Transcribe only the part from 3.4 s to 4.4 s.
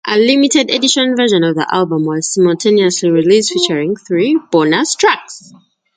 featuring three